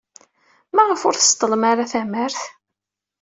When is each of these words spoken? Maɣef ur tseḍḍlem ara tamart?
Maɣef 0.75 1.01
ur 1.07 1.15
tseḍḍlem 1.15 1.63
ara 1.71 1.91
tamart? 1.91 2.41